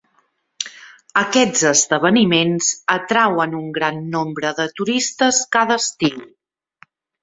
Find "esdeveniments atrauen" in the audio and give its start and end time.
1.73-3.55